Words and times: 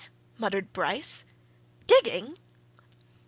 muttered 0.39 0.73
Bryce. 0.73 1.25
"Digging?"' 1.85 2.35